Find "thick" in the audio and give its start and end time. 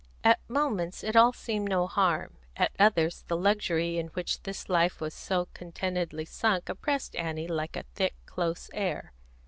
7.93-8.15